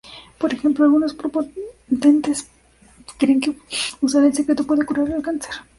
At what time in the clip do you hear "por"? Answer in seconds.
0.39-0.51